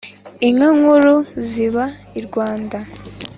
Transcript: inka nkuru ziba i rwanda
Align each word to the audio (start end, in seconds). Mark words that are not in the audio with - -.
inka 0.47 0.69
nkuru 0.77 1.13
ziba 1.49 1.85
i 2.19 2.21
rwanda 2.27 2.77